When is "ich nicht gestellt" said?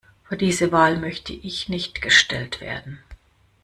1.31-2.59